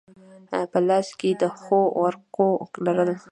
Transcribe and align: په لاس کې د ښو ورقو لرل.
په 0.71 0.79
لاس 0.87 1.07
کې 1.19 1.29
د 1.41 1.43
ښو 1.61 1.79
ورقو 2.01 2.49
لرل. 2.85 3.11